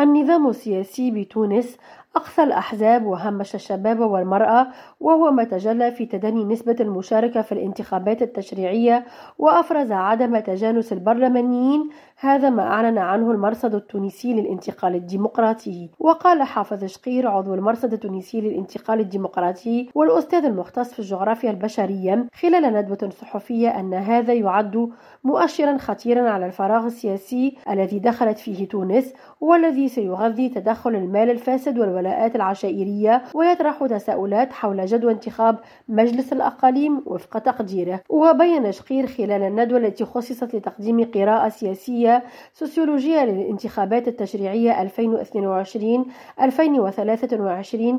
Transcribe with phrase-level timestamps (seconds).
[0.00, 1.76] النظام السياسي بتونس
[2.16, 4.66] أقصى الأحزاب وهمش الشباب والمرأة
[5.00, 9.04] وهو ما تجلى في تدني نسبة المشاركة في الانتخابات التشريعية
[9.38, 11.90] وأفرز عدم تجانس البرلمانيين.
[12.20, 15.90] هذا ما أعلن عنه المرصد التونسي للانتقال الديمقراطي.
[15.98, 23.10] وقال حافظ شقير عضو المرصد التونسي للانتقال الديمقراطي والأستاذ المختص في الجغرافيا البشرية خلال ندوة
[23.10, 24.90] صحفية أن هذا يعد
[25.24, 32.36] مؤشرا خطيرا على الفراغ السياسي الذي دخلت فيه تونس والذي سيغذي تدخل المال الفاسد والولاءات
[32.36, 38.00] العشائرية ويطرح تساؤلات حول جدوى انتخاب مجلس الأقاليم وفق تقديره.
[38.08, 44.78] وبين شقير خلال الندوة التي خصصت لتقديم قراءة سياسية سوسيولوجية للانتخابات التشريعية 2022-2023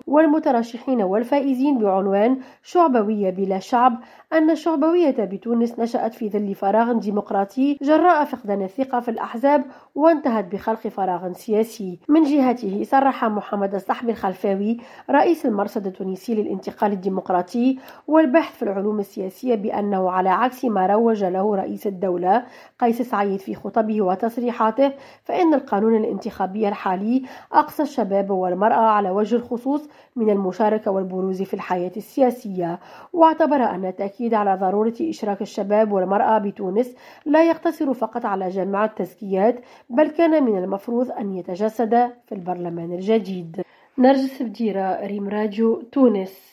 [0.07, 3.99] والمترشحين والفائزين بعنوان شعبوية بلا شعب
[4.33, 10.87] أن الشعبوية بتونس نشأت في ظل فراغ ديمقراطي جراء فقدان الثقة في الأحزاب وانتهت بخلق
[10.87, 11.99] فراغ سياسي.
[12.09, 14.77] من جهته صرح محمد الصحبي الخلفاوي
[15.09, 17.77] رئيس المرصد التونسي للانتقال الديمقراطي
[18.07, 22.45] والبحث في العلوم السياسية بأنه على عكس ما روج له رئيس الدولة
[22.79, 24.91] قيس سعيد في خطبه وتصريحاته
[25.23, 31.91] فإن القانون الانتخابي الحالي أقصى الشباب والمرأة على وجه الخصوص من المشاركة والبروز في الحياة
[31.97, 32.79] السياسية.
[33.13, 39.59] واعتبر أن التأكيد على ضرورة إشراك الشباب والمرأة بتونس لا يقتصر فقط على جمع التزكيات
[39.89, 43.61] بل كان من المفروض أن يتجسد في البرلمان الجديد.
[43.99, 46.39] نرجس بديرة ريم راديو تونس.